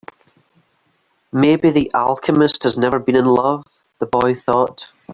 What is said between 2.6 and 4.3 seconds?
has never been in love, the